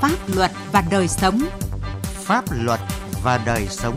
Pháp 0.00 0.18
luật 0.34 0.50
và 0.72 0.84
đời 0.90 1.08
sống. 1.08 1.40
Pháp 2.02 2.44
luật 2.50 2.80
và 3.22 3.42
đời 3.46 3.66
sống. 3.66 3.96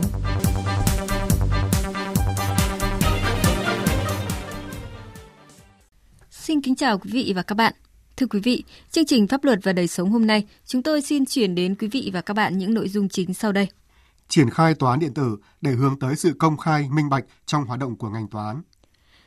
Xin 6.30 6.62
kính 6.62 6.74
chào 6.76 6.98
quý 6.98 7.10
vị 7.12 7.32
và 7.36 7.42
các 7.42 7.54
bạn. 7.54 7.72
Thưa 8.16 8.26
quý 8.26 8.40
vị, 8.40 8.64
chương 8.90 9.06
trình 9.06 9.26
Pháp 9.26 9.44
luật 9.44 9.58
và 9.62 9.72
đời 9.72 9.86
sống 9.86 10.10
hôm 10.10 10.26
nay, 10.26 10.46
chúng 10.66 10.82
tôi 10.82 11.02
xin 11.02 11.26
chuyển 11.26 11.54
đến 11.54 11.74
quý 11.74 11.88
vị 11.88 12.10
và 12.12 12.20
các 12.20 12.34
bạn 12.34 12.58
những 12.58 12.74
nội 12.74 12.88
dung 12.88 13.08
chính 13.08 13.34
sau 13.34 13.52
đây. 13.52 13.68
Triển 14.28 14.50
khai 14.50 14.74
tòa 14.74 14.90
án 14.90 15.00
điện 15.00 15.14
tử 15.14 15.36
để 15.60 15.70
hướng 15.70 15.98
tới 15.98 16.16
sự 16.16 16.34
công 16.38 16.56
khai, 16.56 16.88
minh 16.90 17.08
bạch 17.08 17.24
trong 17.46 17.64
hoạt 17.64 17.80
động 17.80 17.96
của 17.96 18.08
ngành 18.08 18.28
tòa 18.28 18.46
án. 18.46 18.62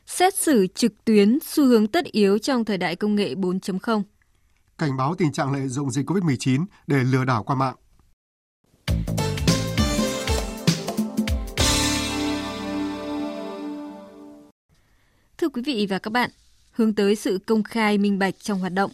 Xét 0.06 0.36
xử 0.36 0.68
trực 0.76 1.06
tuyến 1.06 1.38
xu 1.46 1.66
hướng 1.66 1.88
tất 1.88 2.06
yếu 2.06 2.38
trong 2.38 2.66
thời 2.66 2.78
đại 2.78 2.96
công 2.96 3.16
nghệ 3.16 3.36
4.0. 3.36 4.04
Cảnh 4.78 4.98
báo 4.98 5.16
tình 5.16 5.32
trạng 5.32 5.54
lợi 5.54 5.68
dụng 5.68 5.92
dịch 5.92 6.10
COVID-19 6.10 6.66
để 6.88 7.04
lừa 7.04 7.26
đảo 7.26 7.44
qua 7.44 7.56
mạng. 7.56 7.76
Thưa 15.38 15.50
quý 15.50 15.62
vị 15.66 15.88
và 15.90 16.00
các 16.00 16.14
bạn, 16.14 16.30
hướng 16.72 16.94
tới 16.94 17.16
sự 17.16 17.40
công 17.46 17.64
khai 17.64 17.98
minh 17.98 18.20
bạch 18.20 18.34
trong 18.40 18.60
hoạt 18.60 18.74
động. 18.74 18.92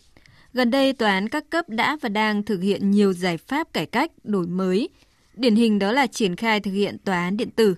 Gần 0.53 0.71
đây, 0.71 0.93
tòa 0.93 1.11
án 1.11 1.29
các 1.29 1.49
cấp 1.49 1.69
đã 1.69 1.97
và 2.01 2.09
đang 2.09 2.43
thực 2.43 2.61
hiện 2.61 2.91
nhiều 2.91 3.13
giải 3.13 3.37
pháp 3.37 3.73
cải 3.73 3.85
cách, 3.85 4.11
đổi 4.23 4.47
mới. 4.47 4.89
Điển 5.33 5.55
hình 5.55 5.79
đó 5.79 5.91
là 5.91 6.07
triển 6.07 6.35
khai 6.35 6.59
thực 6.59 6.71
hiện 6.71 6.97
tòa 6.97 7.17
án 7.23 7.37
điện 7.37 7.49
tử. 7.51 7.75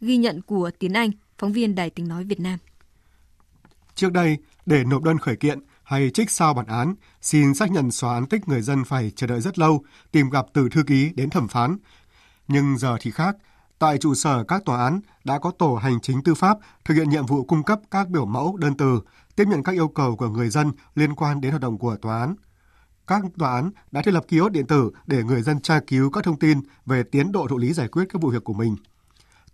Ghi 0.00 0.16
nhận 0.16 0.42
của 0.42 0.70
Tiến 0.78 0.92
Anh, 0.92 1.10
phóng 1.38 1.52
viên 1.52 1.74
Đài 1.74 1.90
tiếng 1.90 2.08
nói 2.08 2.24
Việt 2.24 2.40
Nam. 2.40 2.58
Trước 3.94 4.12
đây, 4.12 4.36
để 4.66 4.84
nộp 4.84 5.02
đơn 5.02 5.18
khởi 5.18 5.36
kiện 5.36 5.58
hay 5.84 6.10
trích 6.10 6.30
sao 6.30 6.54
bản 6.54 6.66
án, 6.66 6.94
xin 7.20 7.54
xác 7.54 7.70
nhận 7.70 7.90
xóa 7.90 8.14
án 8.14 8.26
tích 8.26 8.48
người 8.48 8.62
dân 8.62 8.84
phải 8.84 9.12
chờ 9.16 9.26
đợi 9.26 9.40
rất 9.40 9.58
lâu, 9.58 9.84
tìm 10.12 10.30
gặp 10.30 10.46
từ 10.52 10.68
thư 10.68 10.82
ký 10.82 11.10
đến 11.14 11.30
thẩm 11.30 11.48
phán. 11.48 11.76
Nhưng 12.48 12.78
giờ 12.78 12.96
thì 13.00 13.10
khác, 13.10 13.36
tại 13.78 13.98
trụ 13.98 14.14
sở 14.14 14.44
các 14.44 14.62
tòa 14.64 14.84
án 14.84 15.00
đã 15.24 15.38
có 15.38 15.50
tổ 15.50 15.74
hành 15.74 16.00
chính 16.00 16.22
tư 16.22 16.34
pháp 16.34 16.58
thực 16.84 16.94
hiện 16.94 17.10
nhiệm 17.10 17.26
vụ 17.26 17.44
cung 17.44 17.62
cấp 17.62 17.80
các 17.90 18.08
biểu 18.08 18.26
mẫu 18.26 18.56
đơn 18.56 18.76
từ, 18.76 19.00
tiếp 19.36 19.44
nhận 19.48 19.62
các 19.62 19.72
yêu 19.72 19.88
cầu 19.88 20.16
của 20.16 20.28
người 20.28 20.48
dân 20.48 20.72
liên 20.94 21.14
quan 21.14 21.40
đến 21.40 21.50
hoạt 21.50 21.62
động 21.62 21.78
của 21.78 21.96
tòa 21.96 22.20
án. 22.20 22.34
Các 23.06 23.22
tòa 23.38 23.54
án 23.54 23.70
đã 23.90 24.02
thiết 24.02 24.14
lập 24.14 24.24
kiosk 24.28 24.52
điện 24.52 24.66
tử 24.66 24.90
để 25.06 25.22
người 25.22 25.42
dân 25.42 25.60
tra 25.60 25.80
cứu 25.86 26.10
các 26.10 26.24
thông 26.24 26.38
tin 26.38 26.60
về 26.86 27.02
tiến 27.02 27.32
độ 27.32 27.46
thụ 27.48 27.58
lý 27.58 27.72
giải 27.72 27.88
quyết 27.88 28.04
các 28.08 28.22
vụ 28.22 28.30
việc 28.30 28.44
của 28.44 28.52
mình. 28.52 28.76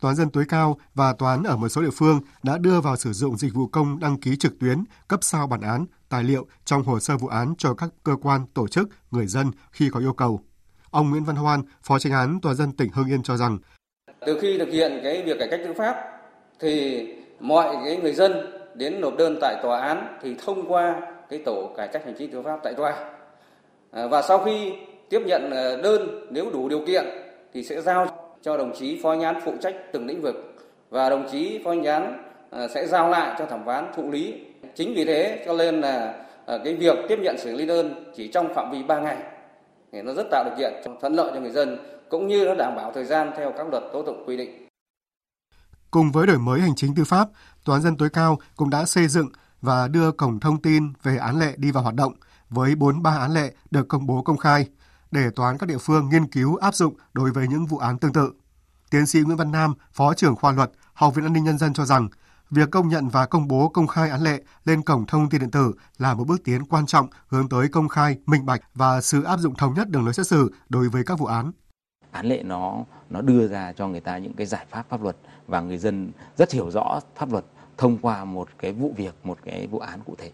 Tòa 0.00 0.10
án 0.10 0.16
dân 0.16 0.30
tối 0.30 0.44
cao 0.48 0.78
và 0.94 1.12
tòa 1.12 1.30
án 1.30 1.42
ở 1.42 1.56
một 1.56 1.68
số 1.68 1.82
địa 1.82 1.90
phương 1.92 2.20
đã 2.42 2.58
đưa 2.58 2.80
vào 2.80 2.96
sử 2.96 3.12
dụng 3.12 3.36
dịch 3.36 3.54
vụ 3.54 3.66
công 3.66 4.00
đăng 4.00 4.20
ký 4.20 4.36
trực 4.36 4.58
tuyến, 4.60 4.84
cấp 5.08 5.20
sao 5.22 5.46
bản 5.46 5.60
án, 5.60 5.86
tài 6.08 6.24
liệu 6.24 6.46
trong 6.64 6.82
hồ 6.82 7.00
sơ 7.00 7.16
vụ 7.16 7.28
án 7.28 7.54
cho 7.58 7.74
các 7.74 7.88
cơ 8.04 8.16
quan, 8.22 8.46
tổ 8.54 8.68
chức, 8.68 8.88
người 9.10 9.26
dân 9.26 9.50
khi 9.72 9.90
có 9.92 10.00
yêu 10.00 10.12
cầu. 10.12 10.40
Ông 10.90 11.10
Nguyễn 11.10 11.24
Văn 11.24 11.36
Hoan, 11.36 11.62
Phó 11.82 11.98
Tranh 11.98 12.12
án 12.12 12.40
Tòa 12.40 12.54
dân 12.54 12.72
tỉnh 12.72 12.90
Hưng 12.92 13.08
Yên 13.08 13.22
cho 13.22 13.36
rằng 13.36 13.58
từ 14.26 14.38
khi 14.40 14.58
thực 14.58 14.68
hiện 14.68 15.00
cái 15.02 15.22
việc 15.22 15.38
cải 15.38 15.48
cách 15.48 15.60
tư 15.64 15.72
pháp 15.72 15.96
thì 16.60 17.06
mọi 17.40 17.76
cái 17.84 17.96
người 17.96 18.12
dân 18.12 18.32
đến 18.74 19.00
nộp 19.00 19.16
đơn 19.16 19.38
tại 19.40 19.56
tòa 19.62 19.80
án 19.80 20.18
thì 20.22 20.36
thông 20.44 20.72
qua 20.72 21.00
cái 21.30 21.42
tổ 21.44 21.70
cải 21.76 21.88
cách 21.88 22.02
hành 22.04 22.14
chính 22.18 22.30
tư 22.30 22.42
pháp 22.42 22.60
tại 22.64 22.74
tòa 22.74 22.94
à, 23.90 24.06
và 24.06 24.22
sau 24.22 24.44
khi 24.44 24.72
tiếp 25.10 25.20
nhận 25.26 25.50
à, 25.50 25.76
đơn 25.82 26.26
nếu 26.30 26.50
đủ 26.50 26.68
điều 26.68 26.86
kiện 26.86 27.04
thì 27.52 27.62
sẽ 27.62 27.80
giao 27.80 28.06
cho 28.42 28.56
đồng 28.56 28.72
chí 28.78 29.00
phó 29.02 29.12
nhán 29.12 29.40
phụ 29.44 29.52
trách 29.60 29.74
từng 29.92 30.06
lĩnh 30.06 30.22
vực 30.22 30.54
và 30.90 31.10
đồng 31.10 31.28
chí 31.32 31.60
phó 31.64 31.72
nhán 31.72 32.22
à, 32.50 32.68
sẽ 32.68 32.86
giao 32.86 33.08
lại 33.08 33.36
cho 33.38 33.46
thẩm 33.46 33.64
phán 33.66 33.92
thụ 33.96 34.10
lý 34.10 34.34
chính 34.74 34.94
vì 34.94 35.04
thế 35.04 35.42
cho 35.46 35.52
nên 35.52 35.80
là 35.80 36.24
à, 36.46 36.58
cái 36.64 36.74
việc 36.74 36.96
tiếp 37.08 37.18
nhận 37.22 37.38
xử 37.38 37.56
lý 37.56 37.66
đơn 37.66 38.12
chỉ 38.16 38.28
trong 38.28 38.54
phạm 38.54 38.70
vi 38.70 38.82
3 38.82 39.00
ngày 39.00 39.16
thì 39.92 40.02
nó 40.02 40.12
rất 40.12 40.26
tạo 40.30 40.44
điều 40.44 40.54
kiện 40.58 40.72
thuận 41.00 41.14
lợi 41.14 41.30
cho 41.34 41.40
người 41.40 41.50
dân 41.50 41.78
cũng 42.10 42.26
như 42.26 42.44
nó 42.44 42.54
đảm 42.54 42.76
bảo 42.76 42.92
thời 42.92 43.04
gian 43.04 43.30
theo 43.36 43.52
các 43.58 43.66
luật 43.70 43.82
tố 43.92 44.02
tụng 44.02 44.24
quy 44.26 44.36
định. 44.36 44.66
Cùng 45.90 46.12
với 46.12 46.26
đổi 46.26 46.38
mới 46.38 46.60
hành 46.60 46.74
chính 46.76 46.94
tư 46.94 47.04
pháp, 47.04 47.28
Tòa 47.64 47.76
án 47.76 47.82
dân 47.82 47.96
tối 47.96 48.08
cao 48.12 48.38
cũng 48.56 48.70
đã 48.70 48.84
xây 48.84 49.08
dựng 49.08 49.28
và 49.60 49.88
đưa 49.88 50.12
cổng 50.12 50.40
thông 50.40 50.62
tin 50.62 50.92
về 51.02 51.16
án 51.16 51.38
lệ 51.38 51.54
đi 51.56 51.70
vào 51.70 51.82
hoạt 51.82 51.94
động 51.94 52.12
với 52.50 52.74
43 52.74 53.16
án 53.16 53.34
lệ 53.34 53.54
được 53.70 53.88
công 53.88 54.06
bố 54.06 54.22
công 54.22 54.36
khai 54.36 54.66
để 55.10 55.30
tòa 55.36 55.46
án 55.48 55.58
các 55.58 55.68
địa 55.68 55.78
phương 55.78 56.08
nghiên 56.08 56.26
cứu 56.26 56.56
áp 56.56 56.74
dụng 56.74 56.94
đối 57.12 57.32
với 57.32 57.48
những 57.48 57.66
vụ 57.66 57.78
án 57.78 57.98
tương 57.98 58.12
tự. 58.12 58.32
Tiến 58.90 59.06
sĩ 59.06 59.20
Nguyễn 59.20 59.36
Văn 59.36 59.52
Nam, 59.52 59.74
Phó 59.92 60.14
trưởng 60.14 60.36
khoa 60.36 60.52
luật, 60.52 60.70
Học 60.94 61.14
viện 61.14 61.26
An 61.26 61.32
ninh 61.32 61.44
Nhân 61.44 61.58
dân 61.58 61.72
cho 61.72 61.84
rằng, 61.84 62.08
việc 62.50 62.70
công 62.70 62.88
nhận 62.88 63.08
và 63.08 63.26
công 63.26 63.48
bố 63.48 63.68
công 63.68 63.86
khai 63.86 64.10
án 64.10 64.22
lệ 64.22 64.42
lên 64.64 64.82
cổng 64.82 65.06
thông 65.06 65.28
tin 65.30 65.40
điện 65.40 65.50
tử 65.50 65.72
là 65.98 66.14
một 66.14 66.24
bước 66.24 66.44
tiến 66.44 66.64
quan 66.64 66.86
trọng 66.86 67.06
hướng 67.28 67.48
tới 67.48 67.68
công 67.68 67.88
khai, 67.88 68.18
minh 68.26 68.46
bạch 68.46 68.60
và 68.74 69.00
sự 69.00 69.22
áp 69.22 69.36
dụng 69.36 69.54
thống 69.54 69.74
nhất 69.74 69.88
đường 69.88 70.04
lối 70.04 70.14
xét 70.14 70.26
xử 70.26 70.52
đối 70.68 70.88
với 70.88 71.04
các 71.04 71.18
vụ 71.18 71.26
án 71.26 71.52
án 72.10 72.26
lệ 72.26 72.42
nó 72.42 72.84
nó 73.10 73.20
đưa 73.20 73.48
ra 73.48 73.72
cho 73.72 73.88
người 73.88 74.00
ta 74.00 74.18
những 74.18 74.34
cái 74.34 74.46
giải 74.46 74.66
pháp 74.70 74.86
pháp 74.88 75.02
luật 75.02 75.16
và 75.46 75.60
người 75.60 75.78
dân 75.78 76.12
rất 76.36 76.52
hiểu 76.52 76.70
rõ 76.70 77.00
pháp 77.16 77.32
luật 77.32 77.44
thông 77.78 77.98
qua 77.98 78.24
một 78.24 78.48
cái 78.58 78.72
vụ 78.72 78.94
việc, 78.96 79.14
một 79.24 79.38
cái 79.44 79.66
vụ 79.66 79.78
án 79.78 80.00
cụ 80.06 80.14
thể. 80.18 80.32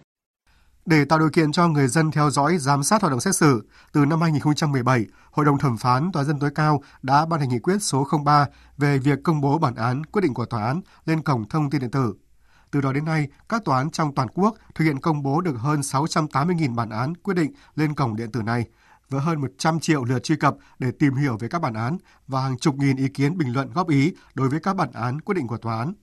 Để 0.86 1.04
tạo 1.04 1.18
điều 1.18 1.30
kiện 1.30 1.52
cho 1.52 1.68
người 1.68 1.88
dân 1.88 2.10
theo 2.10 2.30
dõi, 2.30 2.58
giám 2.58 2.82
sát 2.82 3.02
hoạt 3.02 3.10
động 3.10 3.20
xét 3.20 3.36
xử, 3.36 3.64
từ 3.92 4.04
năm 4.04 4.20
2017, 4.20 5.06
Hội 5.30 5.46
đồng 5.46 5.58
thẩm 5.58 5.76
phán 5.76 6.12
Tòa 6.12 6.24
dân 6.24 6.38
tối 6.38 6.50
cao 6.54 6.82
đã 7.02 7.26
ban 7.26 7.40
hành 7.40 7.48
nghị 7.48 7.58
quyết 7.58 7.82
số 7.82 8.06
03 8.24 8.46
về 8.78 8.98
việc 8.98 9.18
công 9.24 9.40
bố 9.40 9.58
bản 9.58 9.74
án, 9.74 10.04
quyết 10.04 10.22
định 10.22 10.34
của 10.34 10.44
tòa 10.44 10.64
án 10.64 10.80
lên 11.04 11.22
cổng 11.22 11.48
thông 11.48 11.70
tin 11.70 11.80
điện 11.80 11.90
tử. 11.90 12.14
Từ 12.70 12.80
đó 12.80 12.92
đến 12.92 13.04
nay, 13.04 13.28
các 13.48 13.64
tòa 13.64 13.78
án 13.78 13.90
trong 13.90 14.14
toàn 14.14 14.28
quốc 14.28 14.54
thực 14.74 14.84
hiện 14.84 15.00
công 15.00 15.22
bố 15.22 15.40
được 15.40 15.56
hơn 15.58 15.80
680.000 15.80 16.74
bản 16.74 16.90
án 16.90 17.14
quyết 17.14 17.34
định 17.34 17.52
lên 17.74 17.94
cổng 17.94 18.16
điện 18.16 18.32
tử 18.32 18.42
này, 18.42 18.64
với 19.10 19.20
hơn 19.20 19.40
100 19.40 19.80
triệu 19.80 20.04
lượt 20.04 20.22
truy 20.22 20.36
cập 20.36 20.56
để 20.78 20.90
tìm 20.98 21.14
hiểu 21.14 21.36
về 21.40 21.48
các 21.48 21.58
bản 21.58 21.74
án 21.74 21.98
và 22.26 22.40
hàng 22.40 22.58
chục 22.58 22.74
nghìn 22.74 22.96
ý 22.96 23.08
kiến 23.08 23.38
bình 23.38 23.52
luận 23.52 23.72
góp 23.72 23.88
ý 23.88 24.14
đối 24.34 24.48
với 24.48 24.60
các 24.60 24.76
bản 24.76 24.92
án 24.92 25.20
quyết 25.20 25.34
định 25.34 25.46
của 25.46 25.58
tòa 25.58 25.78
án. 25.78 25.94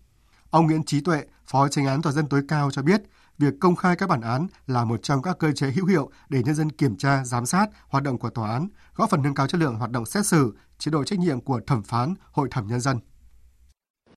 Ông 0.49 0.65
Nguyễn 0.65 0.83
Trí 0.83 1.01
Tuệ, 1.01 1.23
Phó 1.45 1.67
Tranh 1.67 1.85
án 1.85 2.01
Tòa 2.01 2.13
dân 2.13 2.29
tối 2.29 2.41
cao 2.47 2.71
cho 2.71 2.81
biết, 2.81 3.01
việc 3.41 3.53
công 3.59 3.75
khai 3.75 3.95
các 3.95 4.09
bản 4.09 4.21
án 4.21 4.47
là 4.67 4.85
một 4.85 5.03
trong 5.03 5.21
các 5.21 5.37
cơ 5.39 5.51
chế 5.51 5.67
hữu 5.67 5.85
hiệu 5.85 6.09
để 6.29 6.41
nhân 6.45 6.55
dân 6.55 6.69
kiểm 6.69 6.97
tra, 6.97 7.23
giám 7.23 7.45
sát 7.45 7.67
hoạt 7.87 8.03
động 8.03 8.17
của 8.17 8.29
tòa 8.29 8.51
án, 8.51 8.67
góp 8.95 9.09
phần 9.09 9.21
nâng 9.23 9.35
cao 9.35 9.47
chất 9.47 9.61
lượng 9.61 9.75
hoạt 9.75 9.91
động 9.91 10.05
xét 10.05 10.25
xử, 10.25 10.53
chế 10.77 10.91
độ 10.91 11.03
trách 11.03 11.19
nhiệm 11.19 11.41
của 11.41 11.59
thẩm 11.67 11.83
phán, 11.83 12.13
hội 12.31 12.47
thẩm 12.51 12.67
nhân 12.67 12.79
dân. 12.79 12.97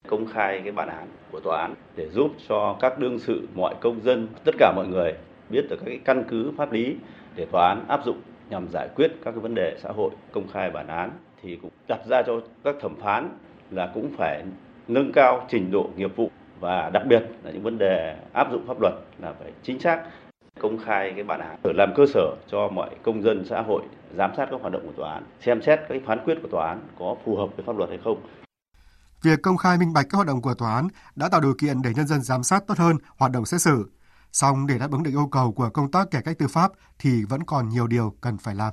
Công 0.08 0.26
khai 0.32 0.60
cái 0.64 0.72
bản 0.72 0.88
án 0.88 1.08
của 1.32 1.40
tòa 1.44 1.60
án 1.60 1.74
để 1.96 2.08
giúp 2.10 2.30
cho 2.48 2.76
các 2.80 2.98
đương 2.98 3.18
sự 3.18 3.48
mọi 3.54 3.74
công 3.80 4.04
dân 4.04 4.28
tất 4.44 4.54
cả 4.58 4.72
mọi 4.76 4.86
người 4.86 5.12
biết 5.50 5.62
được 5.70 5.76
các 5.76 5.86
cái 5.86 6.00
căn 6.04 6.24
cứ 6.30 6.52
pháp 6.58 6.72
lý 6.72 6.96
để 7.36 7.46
tòa 7.52 7.68
án 7.68 7.88
áp 7.88 8.00
dụng 8.06 8.20
nhằm 8.50 8.68
giải 8.72 8.88
quyết 8.94 9.12
các 9.24 9.30
cái 9.30 9.41
vấn 9.41 9.54
đề 9.54 9.78
xã 9.82 9.88
hội 9.96 10.10
công 10.32 10.48
khai 10.52 10.70
bản 10.70 10.86
án 10.86 11.10
thì 11.42 11.58
cũng 11.62 11.70
đặt 11.88 12.00
ra 12.08 12.22
cho 12.26 12.32
các 12.64 12.74
thẩm 12.82 12.96
phán 13.00 13.38
là 13.70 13.91
cũng 13.94 14.14
phải 14.18 14.44
nâng 14.88 15.12
cao 15.12 15.46
trình 15.50 15.70
độ 15.70 15.91
nghiệp 15.96 16.16
vụ 16.16 16.30
và 16.60 16.91
đặc 16.91 17.03
biệt 17.06 17.22
là 17.42 17.50
những 17.50 17.62
vấn 17.62 17.78
đề 17.78 18.16
áp 18.32 18.47
dụng 18.50 18.66
pháp 18.66 18.81
luật 18.81 18.94
là 19.19 19.32
phải 19.42 19.53
chính 19.62 19.81
xác 19.81 20.03
công 20.60 20.78
khai 20.84 21.12
cái 21.15 21.25
bản 21.25 21.41
án 21.41 21.56
để 21.65 21.72
làm 21.76 21.92
cơ 21.97 22.06
sở 22.15 22.37
cho 22.48 22.69
mọi 22.69 22.91
công 23.03 23.22
dân 23.22 23.44
xã 23.44 23.62
hội 23.62 23.82
giám 24.16 24.31
sát 24.37 24.48
các 24.50 24.60
hoạt 24.60 24.72
động 24.72 24.82
của 24.87 24.92
tòa 24.97 25.15
án 25.15 25.22
xem 25.41 25.62
xét 25.62 25.81
các 25.88 25.98
phán 26.06 26.19
quyết 26.25 26.38
của 26.42 26.48
tòa 26.48 26.69
án 26.69 26.81
có 26.98 27.16
phù 27.25 27.37
hợp 27.37 27.47
với 27.56 27.65
pháp 27.66 27.76
luật 27.76 27.91
hay 27.91 27.98
không 28.04 28.22
việc 29.22 29.42
công 29.42 29.56
khai 29.56 29.78
minh 29.78 29.92
bạch 29.92 30.06
các 30.10 30.16
hoạt 30.16 30.26
động 30.26 30.42
của 30.42 30.54
tòa 30.54 30.75
án 30.75 30.88
đã 31.16 31.28
tạo 31.28 31.41
điều 31.41 31.54
kiện 31.59 31.82
để 31.82 31.91
nhân 31.97 32.06
dân 32.06 32.22
giám 32.22 32.42
sát 32.42 32.65
tốt 32.66 32.78
hơn 32.78 32.97
hoạt 33.19 33.32
động 33.32 33.44
xét 33.44 33.60
xử 33.60 33.84
Song 34.34 34.66
để 34.66 34.78
đáp 34.78 34.91
ứng 34.91 35.03
được 35.03 35.10
yêu 35.10 35.28
cầu 35.32 35.53
của 35.53 35.71
công 35.71 35.91
tác 35.91 36.10
cải 36.10 36.22
cách 36.22 36.38
tư 36.38 36.48
pháp 36.48 36.72
thì 36.98 37.25
vẫn 37.25 37.42
còn 37.44 37.69
nhiều 37.69 37.86
điều 37.86 38.15
cần 38.21 38.38
phải 38.38 38.54
làm. 38.54 38.72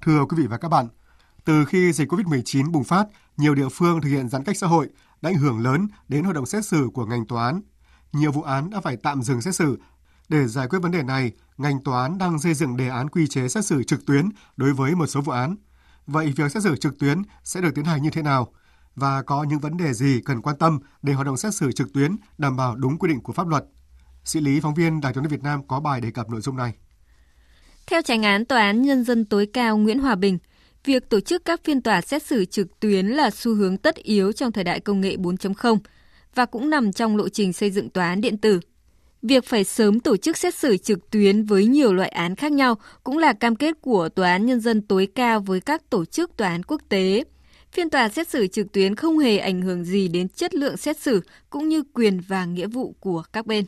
Thưa 0.00 0.24
quý 0.28 0.36
vị 0.36 0.46
và 0.46 0.58
các 0.58 0.68
bạn, 0.68 0.88
từ 1.44 1.64
khi 1.64 1.92
dịch 1.92 2.08
COVID-19 2.08 2.72
bùng 2.72 2.84
phát, 2.84 3.06
nhiều 3.36 3.54
địa 3.54 3.68
phương 3.68 4.00
thực 4.00 4.08
hiện 4.08 4.28
giãn 4.28 4.44
cách 4.44 4.56
xã 4.56 4.66
hội 4.66 4.88
đã 5.22 5.30
ảnh 5.30 5.36
hưởng 5.36 5.60
lớn 5.60 5.88
đến 6.08 6.24
hoạt 6.24 6.34
động 6.34 6.46
xét 6.46 6.64
xử 6.64 6.88
của 6.94 7.06
ngành 7.06 7.26
tòa 7.26 7.46
án. 7.46 7.60
Nhiều 8.12 8.32
vụ 8.32 8.42
án 8.42 8.70
đã 8.70 8.80
phải 8.80 8.96
tạm 8.96 9.22
dừng 9.22 9.40
xét 9.40 9.54
xử. 9.54 9.78
Để 10.28 10.46
giải 10.46 10.68
quyết 10.68 10.78
vấn 10.78 10.92
đề 10.92 11.02
này, 11.02 11.32
ngành 11.56 11.84
tòa 11.84 12.02
án 12.02 12.18
đang 12.18 12.38
xây 12.38 12.54
dựng 12.54 12.76
đề 12.76 12.88
án 12.88 13.08
quy 13.08 13.26
chế 13.26 13.48
xét 13.48 13.64
xử 13.64 13.82
trực 13.82 14.06
tuyến 14.06 14.28
đối 14.56 14.72
với 14.72 14.94
một 14.94 15.06
số 15.06 15.20
vụ 15.20 15.32
án. 15.32 15.56
Vậy 16.06 16.32
việc 16.36 16.52
xét 16.52 16.62
xử 16.62 16.76
trực 16.76 16.98
tuyến 16.98 17.22
sẽ 17.44 17.60
được 17.60 17.74
tiến 17.74 17.84
hành 17.84 18.02
như 18.02 18.10
thế 18.10 18.22
nào? 18.22 18.52
và 18.96 19.22
có 19.22 19.42
những 19.42 19.58
vấn 19.58 19.76
đề 19.76 19.92
gì 19.92 20.20
cần 20.24 20.42
quan 20.42 20.56
tâm 20.56 20.78
để 21.02 21.12
hoạt 21.12 21.26
động 21.26 21.36
xét 21.36 21.54
xử 21.54 21.72
trực 21.72 21.92
tuyến 21.92 22.16
đảm 22.38 22.56
bảo 22.56 22.76
đúng 22.76 22.98
quy 22.98 23.08
định 23.08 23.20
của 23.20 23.32
pháp 23.32 23.48
luật. 23.48 23.64
Sĩ 24.24 24.40
lý 24.40 24.60
phóng 24.60 24.74
viên 24.74 25.00
Đài 25.00 25.12
truyền 25.12 25.24
hình 25.24 25.30
Việt 25.30 25.42
Nam 25.42 25.68
có 25.68 25.80
bài 25.80 26.00
đề 26.00 26.10
cập 26.10 26.30
nội 26.30 26.40
dung 26.40 26.56
này. 26.56 26.74
Theo 27.86 28.02
tránh 28.02 28.22
án 28.22 28.44
Tòa 28.44 28.60
án 28.60 28.82
Nhân 28.82 29.04
dân 29.04 29.24
tối 29.24 29.46
cao 29.52 29.76
Nguyễn 29.76 29.98
Hòa 29.98 30.14
Bình, 30.14 30.38
việc 30.86 31.08
tổ 31.08 31.20
chức 31.20 31.44
các 31.44 31.60
phiên 31.64 31.82
tòa 31.82 32.00
xét 32.00 32.22
xử 32.22 32.44
trực 32.44 32.80
tuyến 32.80 33.06
là 33.06 33.30
xu 33.30 33.54
hướng 33.54 33.76
tất 33.76 33.96
yếu 33.96 34.32
trong 34.32 34.52
thời 34.52 34.64
đại 34.64 34.80
công 34.80 35.00
nghệ 35.00 35.16
4.0 35.16 35.78
và 36.34 36.46
cũng 36.46 36.70
nằm 36.70 36.92
trong 36.92 37.16
lộ 37.16 37.28
trình 37.28 37.52
xây 37.52 37.70
dựng 37.70 37.90
tòa 37.90 38.08
án 38.08 38.20
điện 38.20 38.38
tử. 38.38 38.60
Việc 39.22 39.44
phải 39.44 39.64
sớm 39.64 40.00
tổ 40.00 40.16
chức 40.16 40.36
xét 40.36 40.54
xử 40.54 40.76
trực 40.76 41.10
tuyến 41.10 41.44
với 41.44 41.66
nhiều 41.66 41.92
loại 41.92 42.08
án 42.08 42.36
khác 42.36 42.52
nhau 42.52 42.74
cũng 43.04 43.18
là 43.18 43.32
cam 43.32 43.56
kết 43.56 43.74
của 43.80 44.08
Tòa 44.08 44.32
án 44.32 44.46
Nhân 44.46 44.60
dân 44.60 44.82
tối 44.82 45.08
cao 45.14 45.40
với 45.40 45.60
các 45.60 45.90
tổ 45.90 46.04
chức 46.04 46.36
tòa 46.36 46.48
án 46.48 46.62
quốc 46.62 46.82
tế– 46.88 47.24
Phiên 47.76 47.90
tòa 47.90 48.08
xét 48.08 48.28
xử 48.28 48.46
trực 48.46 48.72
tuyến 48.72 48.94
không 48.94 49.18
hề 49.18 49.38
ảnh 49.38 49.62
hưởng 49.62 49.84
gì 49.84 50.08
đến 50.08 50.28
chất 50.28 50.54
lượng 50.54 50.76
xét 50.76 50.98
xử 50.98 51.20
cũng 51.50 51.68
như 51.68 51.82
quyền 51.94 52.20
và 52.28 52.44
nghĩa 52.44 52.66
vụ 52.66 52.94
của 53.00 53.22
các 53.32 53.46
bên. 53.46 53.64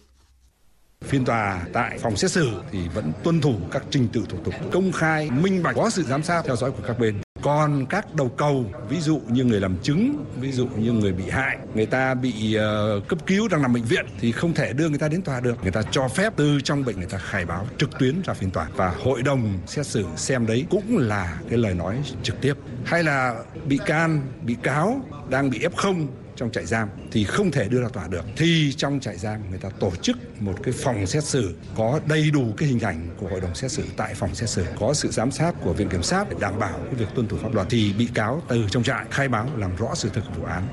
Phiên 1.08 1.25
tòa 1.25 1.60
tại 1.72 1.99
phòng 1.99 2.16
xét 2.16 2.31
xử 2.31 2.50
thì 2.72 2.78
vẫn 2.94 3.12
tuân 3.25 3.40
thủ 3.40 3.55
các 3.70 3.82
trình 3.90 4.08
tự 4.12 4.25
thủ 4.28 4.38
tục 4.44 4.55
công 4.72 4.93
khai, 4.93 5.31
minh 5.31 5.62
bạch, 5.62 5.76
có 5.76 5.90
sự 5.90 6.02
giám 6.02 6.22
sát 6.22 6.43
theo 6.44 6.56
dõi 6.56 6.70
của 6.70 6.82
các 6.87 6.99
bên. 6.99 7.20
Còn 7.43 7.87
các 7.87 8.14
đầu 8.14 8.28
cầu, 8.28 8.66
ví 8.88 9.00
dụ 9.00 9.20
như 9.28 9.44
người 9.44 9.60
làm 9.60 9.76
chứng, 9.82 10.25
ví 10.40 10.52
dụ 10.52 10.66
như 10.66 10.93
người 10.93 11.12
bị 11.12 11.31
hại, 11.31 11.58
người 11.75 11.87
ta 11.87 12.14
bị 12.14 12.56
uh, 12.58 13.08
cấp 13.08 13.19
cứu 13.26 13.49
đang 13.49 13.62
nằm 13.62 13.72
bệnh 13.72 13.84
viện 13.84 14.06
thì 14.20 14.32
không 14.32 14.55
thể 14.55 14.72
đưa 14.72 14.88
người 14.88 14.99
ta 14.99 15.08
đến 15.08 15.22
tòa 15.22 15.40
được. 15.40 15.62
Người 15.62 15.70
ta 15.70 15.82
cho 15.90 16.08
phép 16.08 16.32
từ 16.37 16.60
trong 16.64 16.84
bệnh 16.84 16.96
người 16.96 17.06
ta 17.06 17.19
khai 17.19 17.44
báo 17.44 17.66
trực 17.78 17.99
tuyến 17.99 18.22
ra 18.22 18.34
phiên 18.34 18.50
tòa 18.50 18.69
và 18.76 18.94
hội 19.04 19.22
đồng 19.22 19.58
xét 19.66 19.87
xử 19.87 20.04
xem 20.16 20.46
đấy 20.46 20.66
cũng 20.70 20.99
là 20.99 21.38
cái 21.49 21.58
lời 21.58 21.75
nói 21.75 22.02
trực 22.22 22.40
tiếp. 22.40 22.54
Hay 22.84 23.02
là 23.02 23.34
bị 23.66 23.78
can, 23.87 24.20
bị 24.43 24.56
cáo 24.62 25.00
đang 25.28 25.50
bị 25.50 25.58
F0 25.58 26.06
trong 26.38 26.50
trại 26.50 26.67
giam 26.67 26.88
thì 27.11 27.25
không 27.25 27.50
thể 27.50 27.69
đưa 27.69 27.82
ra 27.82 27.88
tòa 27.88 28.08
được. 28.08 28.25
Thì 28.37 28.73
trong 28.76 29.00
trại 29.00 29.17
giam 29.17 29.50
người 29.50 29.58
ta 29.58 29.69
tổ 29.70 29.93
chức 30.02 30.43
một 30.43 30.55
cái 30.62 30.75
phòng 30.76 31.06
xét 31.06 31.25
xử 31.25 31.55
có 31.76 32.00
đầy 32.08 32.31
đủ 32.31 32.55
cái 32.56 32.69
hình 32.69 32.81
ảnh 32.81 33.08
của 33.20 33.29
hội 33.29 33.40
đồng 33.40 33.55
xét 33.55 33.73
xử. 33.73 33.82
Tại 33.96 34.14
phòng 34.14 34.35
xét 34.35 34.49
xử 34.49 34.64
có 34.81 34.94
sự 34.94 35.11
giám 35.11 35.31
sát 35.31 35.52
của 35.64 35.73
viện 35.73 35.88
kiểm 35.88 36.02
sát 36.02 36.26
để 36.31 36.37
đảm 36.40 36.58
bảo 36.58 36.79
cái 36.79 36.94
việc 36.94 37.06
tuân 37.14 37.29
thủ 37.29 37.37
pháp 37.37 37.55
luật 37.55 37.67
thì 37.70 37.93
bị 37.99 38.08
cáo 38.14 38.43
từ 38.49 38.64
trong 38.70 38.82
trại 38.82 39.06
khai 39.11 39.29
báo 39.29 39.50
làm 39.56 39.76
rõ 39.76 39.94
sự 39.94 40.08
thực 40.14 40.25
vụ 40.37 40.44
án. 40.44 40.69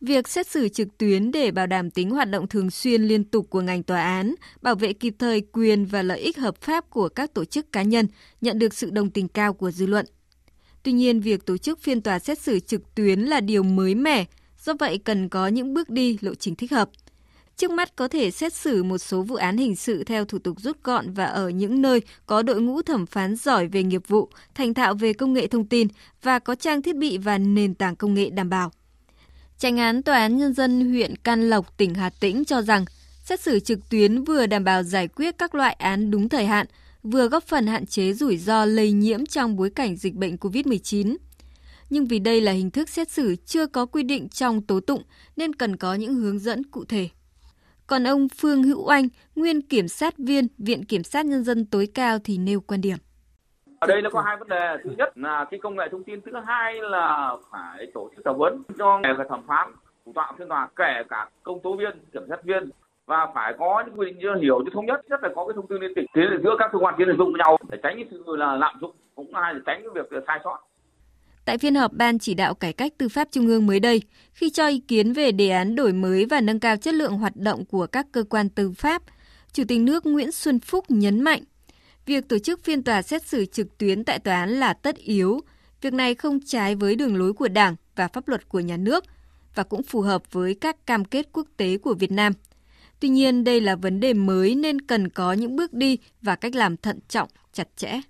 Việc 0.00 0.28
xét 0.28 0.46
xử 0.46 0.68
trực 0.68 0.88
tuyến 0.98 1.32
để 1.32 1.50
bảo 1.50 1.66
đảm 1.66 1.90
tính 1.90 2.10
hoạt 2.10 2.30
động 2.30 2.48
thường 2.48 2.70
xuyên 2.70 3.02
liên 3.02 3.24
tục 3.24 3.46
của 3.50 3.60
ngành 3.60 3.82
tòa 3.82 4.02
án, 4.02 4.34
bảo 4.62 4.74
vệ 4.74 4.92
kịp 4.92 5.14
thời 5.18 5.40
quyền 5.40 5.84
và 5.84 6.02
lợi 6.02 6.18
ích 6.18 6.38
hợp 6.38 6.56
pháp 6.60 6.90
của 6.90 7.08
các 7.08 7.34
tổ 7.34 7.44
chức 7.44 7.72
cá 7.72 7.82
nhân 7.82 8.06
nhận 8.40 8.58
được 8.58 8.74
sự 8.74 8.90
đồng 8.90 9.10
tình 9.10 9.28
cao 9.28 9.52
của 9.52 9.70
dư 9.70 9.86
luận. 9.86 10.06
Tuy 10.82 10.92
nhiên, 10.92 11.20
việc 11.20 11.46
tổ 11.46 11.56
chức 11.56 11.80
phiên 11.80 12.00
tòa 12.00 12.18
xét 12.18 12.38
xử 12.38 12.60
trực 12.60 12.94
tuyến 12.94 13.20
là 13.20 13.40
điều 13.40 13.62
mới 13.62 13.94
mẻ, 13.94 14.24
do 14.64 14.72
vậy 14.78 14.98
cần 14.98 15.28
có 15.28 15.46
những 15.46 15.74
bước 15.74 15.90
đi 15.90 16.18
lộ 16.20 16.34
trình 16.34 16.54
thích 16.54 16.72
hợp. 16.72 16.90
Trước 17.56 17.70
mắt 17.70 17.96
có 17.96 18.08
thể 18.08 18.30
xét 18.30 18.54
xử 18.54 18.82
một 18.82 18.98
số 18.98 19.22
vụ 19.22 19.34
án 19.36 19.56
hình 19.56 19.76
sự 19.76 20.04
theo 20.04 20.24
thủ 20.24 20.38
tục 20.38 20.60
rút 20.60 20.84
gọn 20.84 21.12
và 21.12 21.24
ở 21.24 21.48
những 21.48 21.82
nơi 21.82 22.00
có 22.26 22.42
đội 22.42 22.60
ngũ 22.60 22.82
thẩm 22.82 23.06
phán 23.06 23.36
giỏi 23.36 23.66
về 23.66 23.82
nghiệp 23.82 24.02
vụ, 24.08 24.28
thành 24.54 24.74
thạo 24.74 24.94
về 24.94 25.12
công 25.12 25.32
nghệ 25.32 25.46
thông 25.46 25.66
tin 25.66 25.88
và 26.22 26.38
có 26.38 26.54
trang 26.54 26.82
thiết 26.82 26.96
bị 26.96 27.18
và 27.18 27.38
nền 27.38 27.74
tảng 27.74 27.96
công 27.96 28.14
nghệ 28.14 28.30
đảm 28.30 28.50
bảo. 28.50 28.72
Tranh 29.58 29.76
án 29.76 30.02
Tòa 30.02 30.18
án 30.18 30.36
Nhân 30.36 30.52
dân 30.52 30.90
huyện 30.90 31.16
Can 31.16 31.50
Lộc, 31.50 31.76
tỉnh 31.76 31.94
Hà 31.94 32.10
Tĩnh 32.10 32.44
cho 32.44 32.62
rằng 32.62 32.84
xét 33.24 33.40
xử 33.40 33.60
trực 33.60 33.78
tuyến 33.90 34.24
vừa 34.24 34.46
đảm 34.46 34.64
bảo 34.64 34.82
giải 34.82 35.08
quyết 35.08 35.38
các 35.38 35.54
loại 35.54 35.72
án 35.72 36.10
đúng 36.10 36.28
thời 36.28 36.46
hạn, 36.46 36.66
vừa 37.02 37.28
góp 37.28 37.42
phần 37.42 37.66
hạn 37.66 37.86
chế 37.86 38.12
rủi 38.12 38.36
ro 38.36 38.64
lây 38.64 38.92
nhiễm 38.92 39.26
trong 39.26 39.56
bối 39.56 39.70
cảnh 39.70 39.96
dịch 39.96 40.14
bệnh 40.14 40.36
COVID-19. 40.36 41.16
Nhưng 41.90 42.06
vì 42.06 42.18
đây 42.18 42.40
là 42.40 42.52
hình 42.52 42.70
thức 42.70 42.88
xét 42.88 43.10
xử 43.10 43.36
chưa 43.36 43.66
có 43.66 43.86
quy 43.86 44.02
định 44.02 44.28
trong 44.28 44.62
tố 44.62 44.80
tụng 44.80 45.02
nên 45.36 45.54
cần 45.54 45.76
có 45.76 45.94
những 45.94 46.14
hướng 46.14 46.38
dẫn 46.38 46.64
cụ 46.64 46.84
thể. 46.84 47.08
Còn 47.86 48.04
ông 48.04 48.28
Phương 48.28 48.62
Hữu 48.62 48.86
Anh, 48.86 49.08
nguyên 49.36 49.62
kiểm 49.62 49.88
sát 49.88 50.14
viên 50.18 50.46
Viện 50.58 50.84
Kiểm 50.84 51.02
sát 51.02 51.26
Nhân 51.26 51.44
dân 51.44 51.66
tối 51.66 51.88
cao 51.94 52.18
thì 52.24 52.38
nêu 52.38 52.60
quan 52.60 52.80
điểm. 52.80 52.96
Ở 53.78 53.86
đây 53.86 54.02
nó 54.02 54.10
có 54.10 54.20
hai 54.20 54.36
vấn 54.36 54.48
đề. 54.48 54.76
Thứ 54.84 54.90
nhất 54.98 55.18
là 55.18 55.46
cái 55.50 55.60
công 55.62 55.76
nghệ 55.76 55.84
thông 55.92 56.04
tin. 56.04 56.20
Thứ 56.20 56.32
hai 56.46 56.74
là 56.90 57.36
phải 57.50 57.86
tổ 57.94 58.10
chức 58.16 58.24
thẩm 58.24 58.38
vấn 58.38 58.62
cho 58.78 59.00
người 59.02 59.26
thẩm 59.28 59.42
phán, 59.48 59.72
thủ 60.06 60.12
tọa 60.14 60.32
phiên 60.38 60.48
tòa, 60.48 60.68
kể 60.76 61.02
cả 61.08 61.28
công 61.42 61.60
tố 61.62 61.76
viên, 61.76 62.04
kiểm 62.12 62.22
sát 62.28 62.44
viên 62.44 62.70
và 63.12 63.26
phải 63.34 63.52
có 63.58 63.84
những 63.86 63.98
quy 63.98 64.06
định 64.06 64.40
hiểu 64.42 64.56
chứ 64.64 64.70
thống 64.74 64.86
nhất. 64.86 65.00
Rất 65.08 65.22
là 65.22 65.28
có 65.36 65.46
cái 65.46 65.52
thông 65.56 65.66
tư 65.68 65.78
liên 65.78 65.92
tịch. 65.96 66.04
Thế 66.14 66.22
là 66.30 66.36
giữa 66.42 66.54
các 66.58 66.68
cơ 66.72 66.78
quan 66.78 66.94
tiến 66.98 67.08
hành 67.08 67.18
dụng 67.18 67.32
với 67.32 67.40
nhau 67.44 67.58
để 67.70 67.78
tránh 67.82 67.94
cái 67.96 68.06
sự 68.10 68.36
là 68.36 68.56
lạm 68.56 68.74
dụng 68.80 68.94
cũng 69.14 69.34
hay 69.34 69.54
để 69.54 69.60
tránh 69.66 69.82
cái 69.82 70.04
việc 70.10 70.22
sai 70.26 70.38
sót. 70.44 70.58
Tại 71.44 71.58
phiên 71.58 71.74
họp 71.74 71.92
Ban 71.92 72.18
chỉ 72.18 72.34
đạo 72.34 72.54
cải 72.54 72.72
cách 72.72 72.92
tư 72.98 73.08
pháp 73.08 73.28
Trung 73.30 73.46
ương 73.46 73.66
mới 73.66 73.80
đây, 73.80 74.02
khi 74.32 74.50
cho 74.50 74.68
ý 74.68 74.80
kiến 74.80 75.12
về 75.12 75.32
đề 75.32 75.48
án 75.50 75.74
đổi 75.74 75.92
mới 75.92 76.26
và 76.30 76.40
nâng 76.40 76.60
cao 76.60 76.76
chất 76.76 76.94
lượng 76.94 77.12
hoạt 77.12 77.36
động 77.36 77.64
của 77.70 77.86
các 77.86 78.06
cơ 78.12 78.24
quan 78.30 78.48
tư 78.48 78.72
pháp, 78.78 79.02
Chủ 79.52 79.62
tịch 79.68 79.80
nước 79.80 80.06
Nguyễn 80.06 80.32
Xuân 80.32 80.60
Phúc 80.60 80.84
nhấn 80.88 81.20
mạnh, 81.20 81.42
việc 82.06 82.28
tổ 82.28 82.38
chức 82.38 82.64
phiên 82.64 82.84
tòa 82.84 83.02
xét 83.02 83.22
xử 83.22 83.44
trực 83.44 83.78
tuyến 83.78 84.04
tại 84.04 84.18
tòa 84.18 84.34
án 84.34 84.50
là 84.50 84.72
tất 84.72 84.96
yếu. 84.96 85.40
Việc 85.80 85.92
này 85.92 86.14
không 86.14 86.38
trái 86.46 86.74
với 86.74 86.96
đường 86.96 87.16
lối 87.16 87.32
của 87.32 87.48
Đảng 87.48 87.76
và 87.96 88.08
pháp 88.08 88.28
luật 88.28 88.48
của 88.48 88.60
nhà 88.60 88.76
nước 88.76 89.04
và 89.54 89.62
cũng 89.62 89.82
phù 89.82 90.00
hợp 90.00 90.32
với 90.32 90.54
các 90.60 90.86
cam 90.86 91.04
kết 91.04 91.28
quốc 91.32 91.46
tế 91.56 91.78
của 91.78 91.94
Việt 91.94 92.12
Nam– 92.12 92.32
Tuy 93.02 93.08
nhiên, 93.08 93.44
đây 93.44 93.60
là 93.60 93.76
vấn 93.76 94.00
đề 94.00 94.14
mới 94.14 94.54
nên 94.54 94.80
cần 94.80 95.08
có 95.08 95.32
những 95.32 95.56
bước 95.56 95.72
đi 95.72 95.98
và 96.22 96.36
cách 96.36 96.54
làm 96.54 96.76
thận 96.76 96.98
trọng, 97.08 97.28
chặt 97.52 97.68
chẽ. 97.76 98.00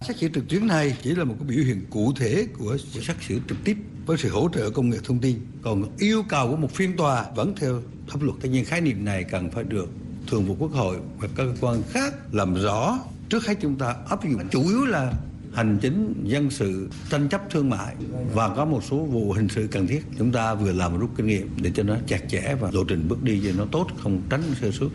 Xét 0.00 0.16
xử 0.16 0.28
trực 0.34 0.48
tuyến 0.48 0.66
này 0.66 0.96
chỉ 1.02 1.14
là 1.14 1.24
một 1.24 1.34
cái 1.38 1.48
biểu 1.48 1.64
hiện 1.64 1.84
cụ 1.90 2.12
thể 2.16 2.46
của 2.58 2.76
xét 2.78 3.16
xử 3.28 3.40
trực 3.48 3.58
tiếp 3.64 3.76
với 4.06 4.18
sự 4.18 4.28
hỗ 4.28 4.48
trợ 4.54 4.70
công 4.70 4.90
nghệ 4.90 4.98
thông 5.04 5.18
tin. 5.18 5.36
Còn 5.62 5.84
yêu 5.98 6.22
cầu 6.28 6.50
của 6.50 6.56
một 6.56 6.70
phiên 6.70 6.96
tòa 6.96 7.26
vẫn 7.36 7.54
theo 7.56 7.82
pháp 8.08 8.22
luật. 8.22 8.36
Tất 8.40 8.48
nhiên 8.48 8.64
khái 8.64 8.80
niệm 8.80 9.04
này 9.04 9.24
cần 9.24 9.50
phải 9.50 9.64
được 9.64 9.88
Thường 10.26 10.44
vụ 10.44 10.56
Quốc 10.58 10.72
hội 10.72 10.96
và 11.18 11.28
các 11.28 11.44
cơ 11.46 11.54
quan 11.60 11.82
khác 11.90 12.14
làm 12.32 12.54
rõ. 12.54 12.98
Trước 13.28 13.46
hết 13.46 13.54
chúng 13.60 13.78
ta 13.78 13.94
áp 14.08 14.24
dụng 14.24 14.48
chủ 14.50 14.68
yếu 14.68 14.84
là 14.84 15.12
hành 15.52 15.78
chính, 15.82 16.24
dân 16.24 16.50
sự, 16.50 16.88
tranh 17.10 17.28
chấp 17.28 17.50
thương 17.50 17.70
mại 17.70 17.94
và 18.34 18.54
có 18.56 18.64
một 18.64 18.84
số 18.84 18.96
vụ 18.96 19.32
hình 19.32 19.48
sự 19.48 19.68
cần 19.70 19.86
thiết. 19.86 20.00
Chúng 20.18 20.32
ta 20.32 20.54
vừa 20.54 20.72
làm 20.72 20.98
rút 20.98 21.10
kinh 21.16 21.26
nghiệm 21.26 21.48
để 21.62 21.70
cho 21.74 21.82
nó 21.82 21.96
chặt 22.06 22.20
chẽ 22.28 22.54
và 22.60 22.70
lộ 22.72 22.84
trình 22.84 23.08
bước 23.08 23.22
đi 23.22 23.42
cho 23.44 23.50
nó 23.58 23.66
tốt, 23.72 23.86
không 23.96 24.22
tránh 24.30 24.42
sơ 24.60 24.70
suất. 24.70 24.88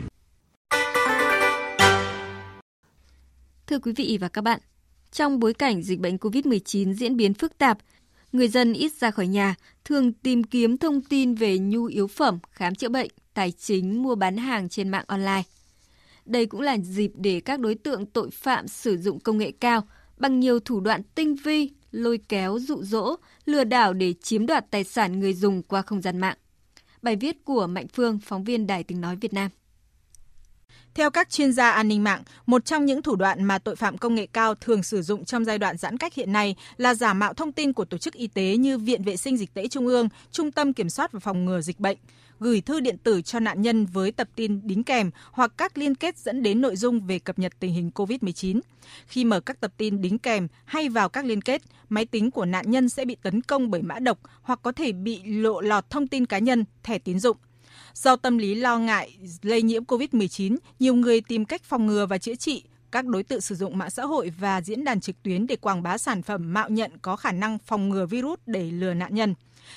Thưa 3.68 3.80
quý 3.80 3.94
vị 3.96 4.18
và 4.22 4.28
các 4.28 4.42
bạn, 4.42 4.60
trong 5.12 5.40
bối 5.40 5.54
cảnh 5.54 5.84
dịch 5.84 6.00
bệnh 6.00 6.18
COVID-19 6.18 6.94
diễn 6.94 7.18
biến 7.18 7.34
phức 7.34 7.58
tạp, 7.58 7.78
người 8.32 8.48
dân 8.48 8.74
ít 8.74 8.92
ra 8.94 9.12
khỏi 9.12 9.28
nhà, 9.28 9.56
thường 9.86 10.14
tìm 10.14 10.44
kiếm 10.44 10.78
thông 10.78 11.02
tin 11.02 11.36
về 11.36 11.58
nhu 11.58 11.86
yếu 11.86 12.08
phẩm, 12.08 12.40
khám 12.52 12.76
chữa 12.76 12.90
bệnh, 12.90 13.10
tài 13.34 13.52
chính, 13.52 14.04
mua 14.04 14.16
bán 14.16 14.38
hàng 14.38 14.70
trên 14.70 14.90
mạng 14.90 15.06
online. 15.08 15.44
Đây 16.26 16.46
cũng 16.46 16.62
là 16.62 16.78
dịp 16.78 17.12
để 17.16 17.40
các 17.40 17.60
đối 17.60 17.76
tượng 17.76 18.06
tội 18.06 18.30
phạm 18.32 18.68
sử 18.68 18.98
dụng 18.98 19.20
công 19.20 19.38
nghệ 19.38 19.52
cao 19.60 19.84
bằng 20.18 20.40
nhiều 20.40 20.60
thủ 20.60 20.80
đoạn 20.80 21.02
tinh 21.16 21.36
vi, 21.36 21.70
lôi 21.92 22.20
kéo, 22.30 22.60
dụ 22.60 22.84
dỗ, 22.84 23.16
lừa 23.46 23.64
đảo 23.64 23.94
để 23.94 24.14
chiếm 24.22 24.46
đoạt 24.46 24.72
tài 24.72 24.84
sản 24.84 25.20
người 25.20 25.34
dùng 25.34 25.64
qua 25.64 25.82
không 25.82 26.02
gian 26.02 26.18
mạng. 26.18 26.38
Bài 27.02 27.16
viết 27.16 27.46
của 27.46 27.68
Mạnh 27.68 27.88
Phương, 27.94 28.20
phóng 28.20 28.44
viên 28.44 28.68
Đài 28.68 28.84
Tiếng 28.84 29.02
Nói 29.02 29.16
Việt 29.16 29.34
Nam. 29.34 29.50
Theo 30.94 31.10
các 31.10 31.30
chuyên 31.30 31.54
gia 31.54 31.70
an 31.70 31.88
ninh 31.88 32.04
mạng, 32.04 32.24
một 32.46 32.66
trong 32.66 32.86
những 32.86 33.02
thủ 33.02 33.16
đoạn 33.16 33.44
mà 33.44 33.58
tội 33.58 33.76
phạm 33.76 33.98
công 33.98 34.16
nghệ 34.16 34.28
cao 34.34 34.56
thường 34.56 34.84
sử 34.84 35.02
dụng 35.02 35.26
trong 35.26 35.46
giai 35.46 35.58
đoạn 35.58 35.78
giãn 35.78 35.98
cách 35.98 36.14
hiện 36.14 36.32
nay 36.32 36.56
là 36.78 36.96
giả 36.96 37.14
mạo 37.14 37.34
thông 37.34 37.52
tin 37.52 37.74
của 37.74 37.86
tổ 37.86 37.98
chức 37.98 38.14
y 38.14 38.28
tế 38.28 38.58
như 38.58 38.78
Viện 38.78 39.04
Vệ 39.04 39.18
sinh 39.18 39.38
Dịch 39.38 39.54
tễ 39.54 39.68
Trung 39.68 39.88
ương, 39.88 40.10
Trung 40.32 40.52
tâm 40.52 40.74
Kiểm 40.74 40.90
soát 40.90 41.12
và 41.12 41.20
Phòng 41.20 41.46
ngừa 41.46 41.62
Dịch 41.62 41.80
bệnh, 41.80 41.98
gửi 42.40 42.62
thư 42.62 42.80
điện 42.80 42.98
tử 42.98 43.22
cho 43.22 43.40
nạn 43.40 43.62
nhân 43.62 43.86
với 43.86 44.12
tập 44.12 44.28
tin 44.36 44.68
đính 44.68 44.84
kèm 44.84 45.12
hoặc 45.32 45.52
các 45.58 45.78
liên 45.78 45.96
kết 45.96 46.18
dẫn 46.18 46.44
đến 46.44 46.62
nội 46.62 46.76
dung 46.76 47.08
về 47.08 47.20
cập 47.20 47.40
nhật 47.40 47.54
tình 47.60 47.74
hình 47.74 47.92
COVID-19. 47.96 48.62
Khi 49.08 49.26
mở 49.26 49.40
các 49.40 49.60
tập 49.60 49.74
tin 49.78 50.02
đính 50.02 50.18
kèm 50.18 50.48
hay 50.66 50.90
vào 50.90 51.10
các 51.10 51.26
liên 51.26 51.42
kết, 51.42 51.62
máy 51.90 52.06
tính 52.06 52.32
của 52.32 52.46
nạn 52.46 52.72
nhân 52.72 52.90
sẽ 52.90 53.06
bị 53.06 53.16
tấn 53.24 53.42
công 53.42 53.72
bởi 53.72 53.82
mã 53.82 54.00
độc 54.00 54.20
hoặc 54.42 54.60
có 54.64 54.72
thể 54.72 54.92
bị 54.92 55.24
lộ 55.24 55.62
lọt 55.62 55.90
thông 55.90 56.08
tin 56.08 56.26
cá 56.26 56.40
nhân, 56.40 56.66
thẻ 56.84 57.00
tín 57.00 57.20
dụng. 57.20 57.38
Do 57.94 58.16
tâm 58.16 58.38
lý 58.38 58.56
lo 58.56 58.78
ngại 58.78 59.18
lây 59.42 59.62
nhiễm 59.62 59.84
COVID-19, 59.84 60.58
nhiều 60.80 60.96
người 60.96 61.22
tìm 61.22 61.46
cách 61.46 61.64
phòng 61.64 61.86
ngừa 61.86 62.06
và 62.06 62.18
chữa 62.18 62.36
trị. 62.36 62.64
Các 62.92 63.06
đối 63.06 63.24
tượng 63.24 63.42
sử 63.42 63.56
dụng 63.56 63.78
mạng 63.78 63.90
xã 63.90 64.06
hội 64.06 64.32
và 64.40 64.62
diễn 64.62 64.84
đàn 64.84 65.00
trực 65.02 65.24
tuyến 65.24 65.48
để 65.48 65.56
quảng 65.56 65.84
bá 65.84 65.98
sản 65.98 66.22
phẩm 66.22 66.54
mạo 66.54 66.70
nhận 66.70 66.92
có 67.02 67.16
khả 67.16 67.32
năng 67.32 67.58
phòng 67.60 67.90
ngừa 67.90 68.06
virus 68.06 68.40
để 68.46 68.72
lừa 68.72 68.94
nạn 68.94 69.16
nhân. 69.16 69.36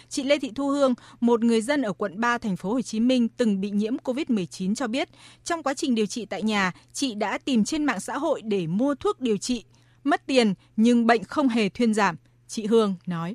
Chị 0.09 0.23
Lê 0.23 0.39
Thị 0.39 0.51
Thu 0.55 0.69
Hương, 0.69 0.95
một 1.21 1.45
người 1.45 1.61
dân 1.61 1.83
ở 1.83 1.93
quận 1.93 2.21
3 2.21 2.39
thành 2.39 2.57
phố 2.57 2.73
Hồ 2.73 2.81
Chí 2.81 3.01
Minh 3.01 3.29
từng 3.37 3.61
bị 3.61 3.71
nhiễm 3.71 3.97
COVID-19 3.97 4.75
cho 4.75 4.87
biết, 4.87 5.09
trong 5.45 5.63
quá 5.63 5.75
trình 5.75 5.95
điều 5.95 6.07
trị 6.07 6.27
tại 6.27 6.43
nhà, 6.43 6.73
chị 6.93 7.15
đã 7.15 7.39
tìm 7.45 7.65
trên 7.65 7.85
mạng 7.85 8.01
xã 8.01 8.19
hội 8.19 8.43
để 8.45 8.67
mua 8.67 8.95
thuốc 8.95 9.21
điều 9.21 9.37
trị. 9.37 9.65
Mất 10.05 10.27
tiền 10.27 10.55
nhưng 10.77 11.07
bệnh 11.07 11.25
không 11.25 11.49
hề 11.49 11.69
thuyên 11.69 11.95
giảm, 11.95 12.17
chị 12.47 12.67
Hương 12.67 12.95
nói 13.07 13.35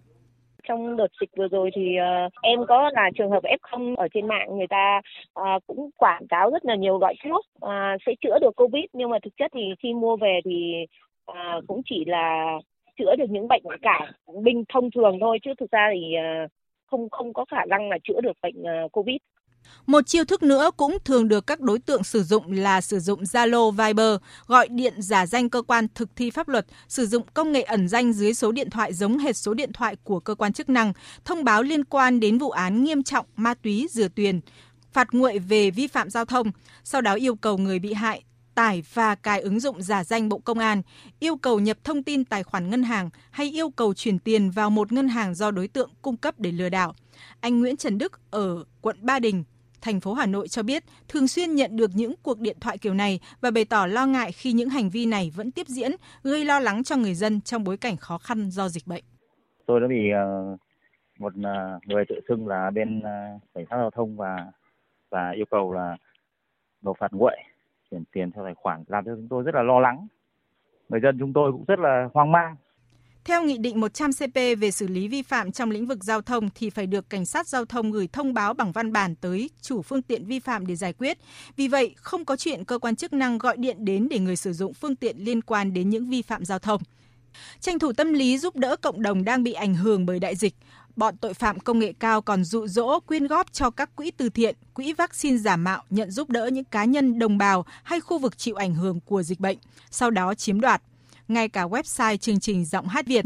trong 0.67 0.97
đợt 0.97 1.07
dịch 1.21 1.29
vừa 1.37 1.47
rồi 1.47 1.69
thì 1.75 1.81
uh, 1.81 2.33
em 2.41 2.59
có 2.67 2.89
là 2.93 3.09
trường 3.15 3.31
hợp 3.31 3.43
F0 3.43 3.95
ở 3.95 4.07
trên 4.13 4.27
mạng 4.27 4.57
người 4.57 4.67
ta 4.69 5.01
uh, 5.39 5.63
cũng 5.67 5.89
quảng 5.97 6.27
cáo 6.29 6.49
rất 6.49 6.65
là 6.65 6.75
nhiều 6.75 6.99
loại 6.99 7.15
thuốc 7.23 7.45
uh, 7.65 8.01
sẽ 8.05 8.11
chữa 8.21 8.39
được 8.41 8.55
Covid 8.55 8.83
nhưng 8.93 9.09
mà 9.09 9.17
thực 9.23 9.37
chất 9.37 9.51
thì 9.53 9.61
khi 9.79 9.93
mua 9.93 10.15
về 10.17 10.39
thì 10.45 10.73
uh, 11.31 11.67
cũng 11.67 11.81
chỉ 11.85 12.03
là 12.05 12.57
chữa 12.97 13.15
được 13.17 13.29
những 13.29 13.47
bệnh 13.47 13.63
cả 13.81 14.11
bình 14.43 14.63
thông 14.73 14.89
thường 14.95 15.17
thôi 15.21 15.39
chứ 15.43 15.51
thực 15.59 15.71
ra 15.71 15.89
thì 15.93 16.15
ờ, 16.15 16.47
không 16.85 17.09
không 17.09 17.33
có 17.33 17.45
khả 17.51 17.65
năng 17.65 17.89
là 17.89 17.97
chữa 18.03 18.21
được 18.21 18.37
bệnh 18.41 18.63
ờ, 18.63 18.87
Covid. 18.91 19.17
Một 19.85 20.07
chiêu 20.07 20.25
thức 20.25 20.43
nữa 20.43 20.71
cũng 20.77 20.97
thường 21.05 21.27
được 21.27 21.47
các 21.47 21.59
đối 21.61 21.79
tượng 21.79 22.03
sử 22.03 22.23
dụng 22.23 22.51
là 22.51 22.81
sử 22.81 22.99
dụng 22.99 23.21
Zalo, 23.21 23.71
Viber, 23.71 24.21
gọi 24.47 24.67
điện 24.67 24.93
giả 24.97 25.25
danh 25.25 25.49
cơ 25.49 25.61
quan 25.61 25.87
thực 25.95 26.15
thi 26.15 26.29
pháp 26.29 26.47
luật, 26.47 26.65
sử 26.87 27.05
dụng 27.05 27.23
công 27.33 27.51
nghệ 27.51 27.61
ẩn 27.61 27.87
danh 27.87 28.13
dưới 28.13 28.33
số 28.33 28.51
điện 28.51 28.69
thoại 28.69 28.93
giống 28.93 29.17
hệt 29.17 29.37
số 29.37 29.53
điện 29.53 29.73
thoại 29.73 29.95
của 30.03 30.19
cơ 30.19 30.35
quan 30.35 30.53
chức 30.53 30.69
năng, 30.69 30.93
thông 31.25 31.43
báo 31.43 31.63
liên 31.63 31.83
quan 31.83 32.19
đến 32.19 32.37
vụ 32.37 32.49
án 32.49 32.83
nghiêm 32.83 33.03
trọng 33.03 33.25
ma 33.35 33.53
túy 33.53 33.87
rửa 33.89 34.07
tiền, 34.07 34.41
phạt 34.91 35.07
nguội 35.11 35.39
về 35.39 35.71
vi 35.71 35.87
phạm 35.87 36.09
giao 36.09 36.25
thông, 36.25 36.51
sau 36.83 37.01
đó 37.01 37.13
yêu 37.13 37.35
cầu 37.35 37.57
người 37.57 37.79
bị 37.79 37.93
hại 37.93 38.23
tải 38.55 38.83
và 38.93 39.15
cài 39.15 39.41
ứng 39.41 39.59
dụng 39.59 39.81
giả 39.81 40.03
danh 40.03 40.29
Bộ 40.29 40.37
Công 40.37 40.59
an, 40.59 40.81
yêu 41.19 41.37
cầu 41.37 41.59
nhập 41.59 41.77
thông 41.83 42.03
tin 42.03 42.25
tài 42.25 42.43
khoản 42.43 42.69
ngân 42.69 42.83
hàng 42.83 43.09
hay 43.31 43.49
yêu 43.49 43.69
cầu 43.69 43.93
chuyển 43.93 44.19
tiền 44.19 44.49
vào 44.49 44.69
một 44.69 44.91
ngân 44.91 45.07
hàng 45.07 45.35
do 45.35 45.51
đối 45.51 45.67
tượng 45.67 45.89
cung 46.01 46.17
cấp 46.17 46.35
để 46.37 46.51
lừa 46.51 46.69
đảo. 46.69 46.93
Anh 47.39 47.59
Nguyễn 47.59 47.77
Trần 47.77 47.97
Đức 47.97 48.31
ở 48.31 48.63
quận 48.81 48.97
Ba 49.01 49.19
Đình 49.19 49.43
thành 49.81 49.99
phố 49.99 50.13
Hà 50.13 50.25
Nội 50.25 50.47
cho 50.47 50.63
biết 50.63 50.83
thường 51.07 51.27
xuyên 51.27 51.55
nhận 51.55 51.75
được 51.75 51.91
những 51.93 52.13
cuộc 52.23 52.39
điện 52.39 52.57
thoại 52.61 52.77
kiểu 52.77 52.93
này 52.93 53.19
và 53.41 53.51
bày 53.51 53.65
tỏ 53.65 53.85
lo 53.85 54.05
ngại 54.05 54.31
khi 54.31 54.51
những 54.51 54.69
hành 54.69 54.89
vi 54.89 55.05
này 55.05 55.31
vẫn 55.35 55.51
tiếp 55.51 55.67
diễn, 55.67 55.91
gây 56.23 56.45
lo 56.45 56.59
lắng 56.59 56.83
cho 56.83 56.95
người 56.95 57.13
dân 57.13 57.41
trong 57.41 57.63
bối 57.63 57.77
cảnh 57.77 57.97
khó 57.97 58.17
khăn 58.17 58.49
do 58.49 58.69
dịch 58.69 58.87
bệnh. 58.87 59.03
Tôi 59.65 59.79
đã 59.81 59.87
bị 59.87 60.09
ờ, 60.09 60.57
một 61.19 61.33
ờ, 61.43 61.79
người 61.85 62.03
tự 62.09 62.15
xưng 62.27 62.47
là 62.47 62.69
bên 62.69 63.01
ờ, 63.01 63.09
cảnh 63.53 63.65
sát 63.69 63.77
giao 63.77 63.91
thông 63.91 64.17
và 64.17 64.51
và 65.09 65.31
yêu 65.35 65.45
cầu 65.51 65.73
là 65.73 65.97
nộp 66.81 66.97
phạt 66.99 67.13
nguội 67.13 67.35
chuyển 67.93 68.03
tiền 68.11 68.31
theo 68.31 68.43
tài 68.43 68.53
khoản 68.53 68.83
làm 68.87 69.05
cho 69.05 69.15
chúng 69.15 69.27
tôi 69.29 69.43
rất 69.43 69.55
là 69.55 69.63
lo 69.63 69.79
lắng. 69.79 70.07
Người 70.89 70.99
dân 71.03 71.17
chúng 71.19 71.33
tôi 71.33 71.51
cũng 71.51 71.65
rất 71.67 71.79
là 71.79 72.09
hoang 72.13 72.31
mang 72.31 72.55
theo 73.25 73.43
Nghị 73.43 73.57
định 73.57 73.81
100CP 73.81 74.55
về 74.55 74.71
xử 74.71 74.87
lý 74.87 75.07
vi 75.07 75.21
phạm 75.21 75.51
trong 75.51 75.71
lĩnh 75.71 75.85
vực 75.85 76.03
giao 76.03 76.21
thông 76.21 76.49
thì 76.55 76.69
phải 76.69 76.87
được 76.87 77.09
cảnh 77.09 77.25
sát 77.25 77.47
giao 77.47 77.65
thông 77.65 77.91
gửi 77.91 78.07
thông 78.07 78.33
báo 78.33 78.53
bằng 78.53 78.71
văn 78.71 78.93
bản 78.93 79.15
tới 79.15 79.49
chủ 79.61 79.81
phương 79.81 80.01
tiện 80.01 80.25
vi 80.25 80.39
phạm 80.39 80.67
để 80.67 80.75
giải 80.75 80.93
quyết. 80.93 81.17
Vì 81.55 81.67
vậy, 81.67 81.95
không 81.97 82.25
có 82.25 82.35
chuyện 82.35 82.65
cơ 82.65 82.79
quan 82.79 82.95
chức 82.95 83.13
năng 83.13 83.37
gọi 83.37 83.57
điện 83.57 83.85
đến 83.85 84.07
để 84.09 84.19
người 84.19 84.35
sử 84.35 84.53
dụng 84.53 84.73
phương 84.73 84.95
tiện 84.95 85.17
liên 85.17 85.41
quan 85.41 85.73
đến 85.73 85.89
những 85.89 86.09
vi 86.09 86.21
phạm 86.21 86.45
giao 86.45 86.59
thông. 86.59 86.81
Tranh 87.59 87.79
thủ 87.79 87.93
tâm 87.93 88.13
lý 88.13 88.37
giúp 88.37 88.55
đỡ 88.55 88.75
cộng 88.75 89.01
đồng 89.01 89.23
đang 89.23 89.43
bị 89.43 89.53
ảnh 89.53 89.75
hưởng 89.75 90.05
bởi 90.05 90.19
đại 90.19 90.35
dịch, 90.35 90.55
bọn 90.95 91.17
tội 91.17 91.33
phạm 91.33 91.59
công 91.59 91.79
nghệ 91.79 91.93
cao 91.99 92.21
còn 92.21 92.43
dụ 92.43 92.67
dỗ 92.67 92.99
quyên 92.99 93.27
góp 93.27 93.53
cho 93.53 93.69
các 93.69 93.95
quỹ 93.95 94.11
từ 94.11 94.29
thiện, 94.29 94.55
quỹ 94.73 94.93
vaccine 94.93 95.37
giả 95.37 95.55
mạo 95.55 95.83
nhận 95.89 96.11
giúp 96.11 96.29
đỡ 96.29 96.47
những 96.47 96.63
cá 96.63 96.85
nhân 96.85 97.19
đồng 97.19 97.37
bào 97.37 97.65
hay 97.83 97.99
khu 97.99 98.19
vực 98.19 98.37
chịu 98.37 98.55
ảnh 98.55 98.75
hưởng 98.75 98.99
của 98.99 99.23
dịch 99.23 99.39
bệnh, 99.39 99.57
sau 99.91 100.11
đó 100.11 100.33
chiếm 100.33 100.61
đoạt 100.61 100.81
ngay 101.27 101.49
cả 101.49 101.65
website 101.65 102.17
chương 102.17 102.39
trình 102.39 102.65
Giọng 102.65 102.87
hát 102.87 103.07
Việt 103.07 103.25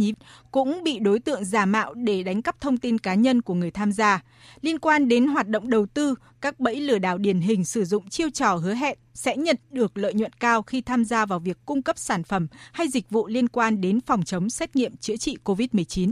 cũng 0.52 0.84
bị 0.84 1.00
đối 1.00 1.20
tượng 1.20 1.46
giả 1.46 1.66
mạo 1.66 1.94
để 1.94 2.24
đánh 2.24 2.42
cắp 2.42 2.62
thông 2.62 2.78
tin 2.78 2.98
cá 2.98 3.14
nhân 3.14 3.42
của 3.42 3.54
người 3.54 3.72
tham 3.72 3.92
gia. 3.92 4.24
Liên 4.62 4.80
quan 4.80 5.08
đến 5.08 5.28
hoạt 5.28 5.48
động 5.48 5.70
đầu 5.70 5.86
tư, 5.86 6.16
các 6.42 6.60
bẫy 6.60 6.76
lừa 6.76 6.98
đảo 6.98 7.18
điển 7.18 7.40
hình 7.40 7.66
sử 7.66 7.86
dụng 7.86 8.10
chiêu 8.10 8.30
trò 8.30 8.56
hứa 8.56 8.74
hẹn 8.74 8.98
sẽ 9.14 9.38
nhận 9.38 9.56
được 9.70 9.98
lợi 9.98 10.14
nhuận 10.14 10.34
cao 10.34 10.62
khi 10.62 10.82
tham 10.82 11.06
gia 11.06 11.26
vào 11.26 11.40
việc 11.40 11.58
cung 11.66 11.82
cấp 11.82 11.98
sản 11.98 12.24
phẩm 12.24 12.48
hay 12.72 12.88
dịch 12.88 13.10
vụ 13.10 13.28
liên 13.28 13.48
quan 13.48 13.82
đến 13.82 14.02
phòng 14.02 14.24
chống 14.24 14.50
xét 14.50 14.76
nghiệm 14.76 14.98
chữa 14.98 15.18
trị 15.18 15.38
COVID-19. 15.44 16.12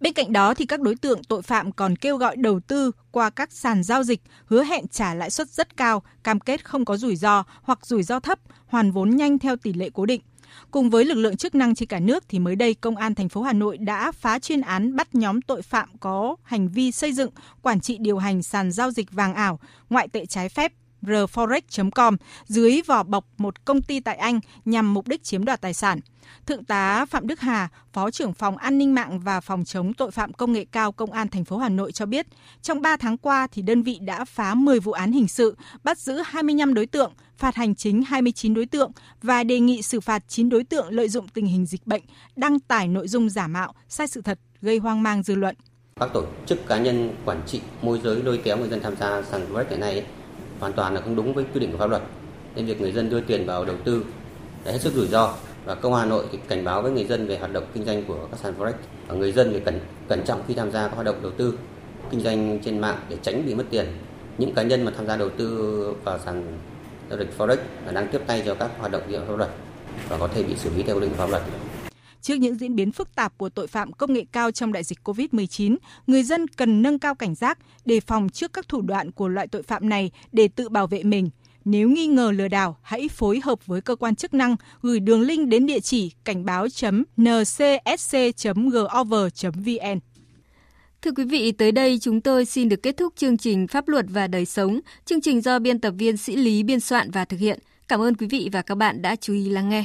Bên 0.00 0.12
cạnh 0.12 0.32
đó 0.32 0.54
thì 0.54 0.66
các 0.66 0.80
đối 0.80 0.94
tượng 0.94 1.24
tội 1.24 1.42
phạm 1.42 1.72
còn 1.72 1.96
kêu 1.96 2.16
gọi 2.16 2.36
đầu 2.36 2.60
tư 2.60 2.90
qua 3.10 3.30
các 3.30 3.52
sàn 3.52 3.82
giao 3.82 4.02
dịch, 4.02 4.20
hứa 4.46 4.64
hẹn 4.64 4.88
trả 4.88 5.14
lãi 5.14 5.30
suất 5.30 5.48
rất 5.48 5.76
cao, 5.76 6.02
cam 6.22 6.40
kết 6.40 6.64
không 6.64 6.84
có 6.84 6.96
rủi 6.96 7.16
ro 7.16 7.44
hoặc 7.62 7.86
rủi 7.86 8.02
ro 8.02 8.20
thấp, 8.20 8.38
hoàn 8.66 8.90
vốn 8.90 9.16
nhanh 9.16 9.38
theo 9.38 9.56
tỷ 9.56 9.72
lệ 9.72 9.90
cố 9.94 10.06
định. 10.06 10.20
Cùng 10.70 10.90
với 10.90 11.04
lực 11.04 11.14
lượng 11.14 11.36
chức 11.36 11.54
năng 11.54 11.74
trên 11.74 11.88
cả 11.88 12.00
nước 12.00 12.24
thì 12.28 12.38
mới 12.38 12.56
đây 12.56 12.74
công 12.74 12.96
an 12.96 13.14
thành 13.14 13.28
phố 13.28 13.42
Hà 13.42 13.52
Nội 13.52 13.78
đã 13.78 14.12
phá 14.12 14.38
chuyên 14.38 14.60
án 14.60 14.96
bắt 14.96 15.14
nhóm 15.14 15.42
tội 15.42 15.62
phạm 15.62 15.88
có 16.00 16.36
hành 16.42 16.68
vi 16.68 16.92
xây 16.92 17.12
dựng, 17.12 17.30
quản 17.62 17.80
trị 17.80 17.98
điều 18.00 18.18
hành 18.18 18.42
sàn 18.42 18.72
giao 18.72 18.90
dịch 18.90 19.12
vàng 19.12 19.34
ảo, 19.34 19.60
ngoại 19.90 20.08
tệ 20.08 20.26
trái 20.26 20.48
phép 20.48 20.72
rforex.com 21.02 22.16
dưới 22.44 22.80
vỏ 22.86 23.02
bọc 23.02 23.26
một 23.38 23.64
công 23.64 23.82
ty 23.82 24.00
tại 24.00 24.16
Anh 24.16 24.40
nhằm 24.64 24.94
mục 24.94 25.08
đích 25.08 25.22
chiếm 25.22 25.44
đoạt 25.44 25.60
tài 25.60 25.74
sản. 25.74 26.00
Thượng 26.46 26.64
tá 26.64 27.06
Phạm 27.06 27.26
Đức 27.26 27.40
Hà, 27.40 27.68
Phó 27.92 28.10
trưởng 28.10 28.32
phòng 28.32 28.56
An 28.56 28.78
ninh 28.78 28.94
mạng 28.94 29.20
và 29.20 29.40
phòng 29.40 29.64
chống 29.64 29.94
tội 29.94 30.10
phạm 30.10 30.32
công 30.32 30.52
nghệ 30.52 30.64
cao 30.72 30.92
Công 30.92 31.12
an 31.12 31.28
thành 31.28 31.44
phố 31.44 31.58
Hà 31.58 31.68
Nội 31.68 31.92
cho 31.92 32.06
biết, 32.06 32.26
trong 32.62 32.82
3 32.82 32.96
tháng 32.96 33.18
qua 33.18 33.46
thì 33.52 33.62
đơn 33.62 33.82
vị 33.82 33.98
đã 34.00 34.24
phá 34.24 34.54
10 34.54 34.80
vụ 34.80 34.92
án 34.92 35.12
hình 35.12 35.28
sự, 35.28 35.56
bắt 35.84 35.98
giữ 35.98 36.22
25 36.26 36.74
đối 36.74 36.86
tượng, 36.86 37.12
phạt 37.36 37.54
hành 37.54 37.74
chính 37.74 38.02
29 38.02 38.54
đối 38.54 38.66
tượng 38.66 38.92
và 39.22 39.44
đề 39.44 39.60
nghị 39.60 39.82
xử 39.82 40.00
phạt 40.00 40.22
9 40.28 40.48
đối 40.48 40.64
tượng 40.64 40.88
lợi 40.90 41.08
dụng 41.08 41.28
tình 41.28 41.46
hình 41.46 41.66
dịch 41.66 41.86
bệnh, 41.86 42.02
đăng 42.36 42.60
tải 42.60 42.88
nội 42.88 43.08
dung 43.08 43.30
giả 43.30 43.46
mạo, 43.46 43.74
sai 43.88 44.08
sự 44.08 44.22
thật, 44.22 44.38
gây 44.62 44.78
hoang 44.78 45.02
mang 45.02 45.22
dư 45.22 45.34
luận. 45.34 45.56
Các 46.00 46.10
tổ 46.14 46.24
chức 46.46 46.66
cá 46.66 46.78
nhân 46.78 47.14
quản 47.24 47.42
trị 47.46 47.60
môi 47.82 48.00
giới 48.04 48.22
lôi 48.22 48.40
kéo 48.44 48.56
người 48.56 48.68
dân 48.68 48.80
tham 48.82 48.96
gia 48.96 49.22
sàn 49.22 49.52
forex 49.52 49.64
hiện 49.70 49.80
nay 49.80 50.04
hoàn 50.60 50.72
toàn 50.72 50.94
là 50.94 51.00
không 51.00 51.16
đúng 51.16 51.34
với 51.34 51.44
quy 51.54 51.60
định 51.60 51.72
của 51.72 51.78
pháp 51.78 51.90
luật. 51.90 52.02
Nên 52.54 52.66
việc 52.66 52.80
người 52.80 52.92
dân 52.92 53.10
đưa 53.10 53.20
tiền 53.20 53.46
vào 53.46 53.64
đầu 53.64 53.76
tư 53.84 54.04
là 54.64 54.72
hết 54.72 54.78
sức 54.80 54.92
rủi 54.92 55.06
ro 55.06 55.34
và 55.64 55.74
công 55.74 55.94
an 55.94 56.02
Hà 56.02 56.08
Nội 56.08 56.24
thì 56.32 56.38
cảnh 56.48 56.64
báo 56.64 56.82
với 56.82 56.92
người 56.92 57.04
dân 57.04 57.26
về 57.26 57.38
hoạt 57.38 57.52
động 57.52 57.64
kinh 57.74 57.84
doanh 57.84 58.04
của 58.04 58.26
các 58.30 58.40
sàn 58.40 58.54
forex 58.58 58.72
và 59.08 59.14
người 59.14 59.32
dân 59.32 59.50
phải 59.52 59.60
cẩn 59.60 59.80
cẩn 60.08 60.22
trọng 60.24 60.42
khi 60.48 60.54
tham 60.54 60.70
gia 60.70 60.88
các 60.88 60.94
hoạt 60.94 61.06
động 61.06 61.16
đầu 61.22 61.32
tư 61.32 61.58
kinh 62.10 62.20
doanh 62.20 62.58
trên 62.64 62.78
mạng 62.78 62.98
để 63.08 63.16
tránh 63.22 63.46
bị 63.46 63.54
mất 63.54 63.64
tiền. 63.70 63.86
Những 64.38 64.54
cá 64.54 64.62
nhân 64.62 64.84
mà 64.84 64.92
tham 64.96 65.06
gia 65.06 65.16
đầu 65.16 65.28
tư 65.28 65.94
vào 66.04 66.18
sàn 66.18 66.58
giao 67.10 67.18
dịch 67.18 67.28
forex 67.38 67.56
là 67.86 67.92
đang 67.92 68.08
tiếp 68.08 68.20
tay 68.26 68.42
cho 68.46 68.54
các 68.54 68.70
hoạt 68.78 68.92
động 68.92 69.02
vi 69.06 69.16
phạm 69.16 69.26
pháp 69.26 69.36
luật 69.36 69.50
và 70.08 70.18
có 70.18 70.28
thể 70.28 70.42
bị 70.42 70.56
xử 70.56 70.70
lý 70.76 70.82
theo 70.82 70.96
quy 70.96 71.00
định 71.00 71.14
pháp 71.14 71.30
luật. 71.30 71.42
Trước 72.22 72.34
những 72.34 72.54
diễn 72.54 72.76
biến 72.76 72.92
phức 72.92 73.14
tạp 73.14 73.38
của 73.38 73.48
tội 73.48 73.66
phạm 73.66 73.92
công 73.92 74.12
nghệ 74.12 74.24
cao 74.32 74.50
trong 74.50 74.72
đại 74.72 74.82
dịch 74.82 74.98
COVID-19, 75.04 75.76
người 76.06 76.22
dân 76.22 76.48
cần 76.48 76.82
nâng 76.82 76.98
cao 76.98 77.14
cảnh 77.14 77.34
giác, 77.34 77.58
đề 77.84 78.00
phòng 78.00 78.28
trước 78.28 78.52
các 78.52 78.68
thủ 78.68 78.80
đoạn 78.80 79.10
của 79.10 79.28
loại 79.28 79.48
tội 79.48 79.62
phạm 79.62 79.88
này 79.88 80.10
để 80.32 80.48
tự 80.48 80.68
bảo 80.68 80.86
vệ 80.86 81.02
mình. 81.02 81.30
Nếu 81.64 81.88
nghi 81.88 82.06
ngờ 82.06 82.32
lừa 82.36 82.48
đảo, 82.48 82.76
hãy 82.82 83.08
phối 83.08 83.40
hợp 83.44 83.66
với 83.66 83.80
cơ 83.80 83.96
quan 83.96 84.14
chức 84.14 84.34
năng 84.34 84.56
gửi 84.82 85.00
đường 85.00 85.20
link 85.20 85.48
đến 85.48 85.66
địa 85.66 85.80
chỉ 85.80 86.12
cảnh 86.24 86.44
báo.ncsc.gov.vn. 86.44 87.20
Thưa 91.02 91.10
quý 91.16 91.24
vị, 91.24 91.52
tới 91.52 91.72
đây 91.72 91.98
chúng 91.98 92.20
tôi 92.20 92.44
xin 92.44 92.68
được 92.68 92.82
kết 92.82 92.96
thúc 92.96 93.12
chương 93.16 93.38
trình 93.38 93.66
Pháp 93.66 93.88
luật 93.88 94.06
và 94.08 94.26
đời 94.26 94.44
sống. 94.44 94.80
Chương 95.04 95.20
trình 95.20 95.40
do 95.40 95.58
biên 95.58 95.80
tập 95.80 95.94
viên 95.98 96.16
Sĩ 96.16 96.36
Lý 96.36 96.62
biên 96.62 96.80
soạn 96.80 97.10
và 97.10 97.24
thực 97.24 97.40
hiện. 97.40 97.58
Cảm 97.88 98.00
ơn 98.00 98.14
quý 98.14 98.26
vị 98.26 98.48
và 98.52 98.62
các 98.62 98.74
bạn 98.74 99.02
đã 99.02 99.16
chú 99.16 99.32
ý 99.32 99.48
lắng 99.48 99.68
nghe. 99.68 99.84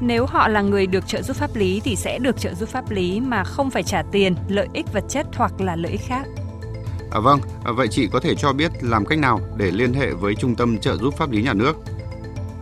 Nếu 0.00 0.26
họ 0.26 0.48
là 0.48 0.62
người 0.62 0.86
được 0.86 1.06
trợ 1.06 1.22
giúp 1.22 1.36
pháp 1.36 1.56
lý 1.56 1.80
thì 1.84 1.96
sẽ 1.96 2.18
được 2.18 2.40
trợ 2.40 2.54
giúp 2.54 2.68
pháp 2.68 2.90
lý 2.90 3.20
mà 3.20 3.44
không 3.44 3.70
phải 3.70 3.82
trả 3.82 4.02
tiền, 4.12 4.34
lợi 4.48 4.68
ích 4.72 4.92
vật 4.92 5.04
chất 5.08 5.26
hoặc 5.36 5.60
là 5.60 5.76
lợi 5.76 5.92
ích 5.92 6.00
khác. 6.06 6.26
À, 7.10 7.20
vâng, 7.20 7.40
à, 7.64 7.72
vậy 7.72 7.88
chị 7.90 8.08
có 8.12 8.20
thể 8.20 8.34
cho 8.34 8.52
biết 8.52 8.72
làm 8.80 9.06
cách 9.06 9.18
nào 9.18 9.40
để 9.56 9.70
liên 9.70 9.94
hệ 9.94 10.10
với 10.10 10.34
Trung 10.34 10.54
tâm 10.54 10.78
trợ 10.78 10.96
giúp 10.96 11.14
pháp 11.16 11.30
lý 11.30 11.42
nhà 11.42 11.54
nước? 11.54 11.76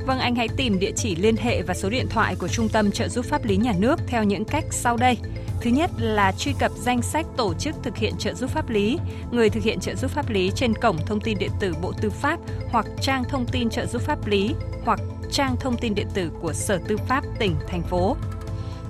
Vâng, 0.06 0.18
anh 0.18 0.34
hãy 0.34 0.48
tìm 0.56 0.78
địa 0.78 0.92
chỉ 0.96 1.16
liên 1.16 1.36
hệ 1.36 1.62
và 1.62 1.74
số 1.74 1.90
điện 1.90 2.06
thoại 2.10 2.36
của 2.36 2.48
Trung 2.48 2.68
tâm 2.68 2.90
trợ 2.90 3.08
giúp 3.08 3.24
pháp 3.24 3.44
lý 3.44 3.56
nhà 3.56 3.72
nước 3.78 4.00
theo 4.06 4.24
những 4.24 4.44
cách 4.44 4.64
sau 4.70 4.96
đây. 4.96 5.16
Thứ 5.60 5.70
nhất 5.70 5.90
là 5.98 6.32
truy 6.32 6.52
cập 6.58 6.72
danh 6.76 7.02
sách 7.02 7.26
tổ 7.36 7.54
chức 7.54 7.74
thực 7.82 7.96
hiện 7.96 8.14
trợ 8.18 8.34
giúp 8.34 8.50
pháp 8.50 8.70
lý, 8.70 8.98
người 9.30 9.50
thực 9.50 9.62
hiện 9.62 9.80
trợ 9.80 9.94
giúp 9.94 10.10
pháp 10.10 10.30
lý 10.30 10.50
trên 10.54 10.74
cổng 10.74 10.96
thông 11.06 11.20
tin 11.20 11.38
điện 11.38 11.50
tử 11.60 11.74
Bộ 11.82 11.92
Tư 12.00 12.10
pháp 12.10 12.38
hoặc 12.70 12.86
trang 13.00 13.24
thông 13.28 13.46
tin 13.46 13.70
trợ 13.70 13.86
giúp 13.86 14.02
pháp 14.02 14.26
lý 14.26 14.54
hoặc 14.84 15.00
trang 15.30 15.56
thông 15.60 15.76
tin 15.76 15.94
điện 15.94 16.08
tử 16.14 16.30
của 16.40 16.52
Sở 16.52 16.78
Tư 16.88 16.96
pháp 16.96 17.24
tỉnh, 17.38 17.56
thành 17.68 17.82
phố. 17.82 18.16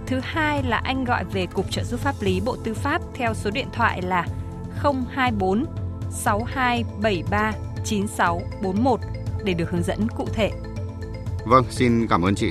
Thứ 0.06 0.20
hai 0.22 0.62
là 0.62 0.76
anh 0.76 1.04
gọi 1.04 1.24
về 1.24 1.46
Cục 1.46 1.70
trợ 1.70 1.84
giúp 1.84 2.00
pháp 2.00 2.14
lý 2.20 2.40
Bộ 2.40 2.56
Tư 2.64 2.74
pháp 2.74 3.02
theo 3.14 3.34
số 3.34 3.50
điện 3.50 3.66
thoại 3.72 4.02
là 4.02 4.26
024 5.10 5.64
6273 6.10 7.52
9641 7.84 9.00
để 9.44 9.54
được 9.54 9.70
hướng 9.70 9.82
dẫn 9.82 10.08
cụ 10.16 10.26
thể. 10.32 10.50
Vâng, 11.46 11.64
xin 11.70 12.06
cảm 12.06 12.22
ơn 12.22 12.34
chị. 12.34 12.50